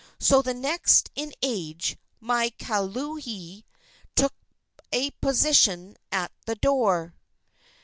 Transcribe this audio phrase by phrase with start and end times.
[0.17, 3.61] So the next in age, Maile kaluhea,
[4.15, 4.33] took
[4.91, 7.13] a position by the door.